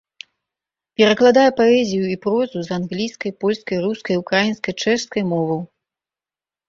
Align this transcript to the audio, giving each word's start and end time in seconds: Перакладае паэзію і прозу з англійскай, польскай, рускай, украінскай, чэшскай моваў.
Перакладае 1.01 1.43
паэзію 1.59 2.05
і 2.13 2.17
прозу 2.25 2.57
з 2.69 2.75
англійскай, 2.79 3.31
польскай, 3.45 3.77
рускай, 3.87 4.15
украінскай, 4.25 4.73
чэшскай 4.87 5.23
моваў. 5.35 5.61